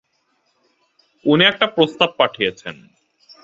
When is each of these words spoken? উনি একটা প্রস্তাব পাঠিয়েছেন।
উনি 1.25 1.43
একটা 1.45 1.67
প্রস্তাব 1.67 2.09
পাঠিয়েছেন। 2.17 2.75